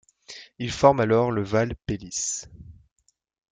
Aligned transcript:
Il 0.57 0.71
forme 0.71 0.99
alors 0.99 1.29
le 1.29 1.43
val 1.43 1.75
Pellice. 1.85 2.49